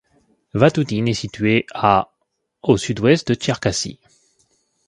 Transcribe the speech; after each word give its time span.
Vatoutine 0.55 1.07
est 1.09 1.13
située 1.13 1.67
à 1.75 2.09
au 2.63 2.75
sud-ouest 2.75 3.27
de 3.27 3.33
Tcherkassy. 3.35 3.99